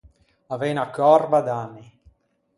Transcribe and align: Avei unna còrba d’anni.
Avei 0.53 0.71
unna 0.73 0.85
còrba 0.97 1.39
d’anni. 1.47 1.85